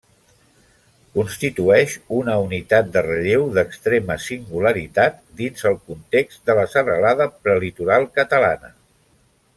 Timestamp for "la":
6.61-6.65